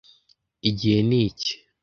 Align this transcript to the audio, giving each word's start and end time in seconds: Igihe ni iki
Igihe 0.69 0.99
ni 1.07 1.17
iki 1.27 1.51